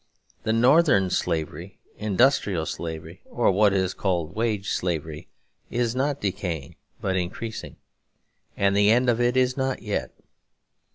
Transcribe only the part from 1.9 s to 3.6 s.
industrial slavery, or